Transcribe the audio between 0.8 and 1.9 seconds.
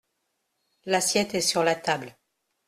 L’assiette est sur la